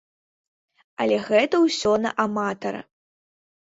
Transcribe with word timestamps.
Але 1.05 1.21
гэта 1.29 1.55
ўсё 1.69 1.91
на 2.09 2.17
аматара. 2.27 2.85